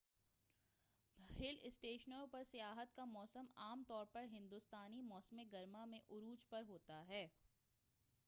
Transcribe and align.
ہل 1.31 1.57
اسٹیشنوں 1.61 2.25
پر 2.27 2.43
سیاحت 2.43 2.95
کا 2.95 3.05
موسم 3.07 3.45
عام 3.57 3.83
طور 3.87 4.05
پر 4.11 4.25
ہندوستانی 4.31 5.01
موسم 5.03 5.41
گرما 5.51 5.83
میں 5.85 5.99
عروج 6.09 6.47
پر 6.49 6.63
ہوتا 6.67 7.05
ہے 7.07 7.25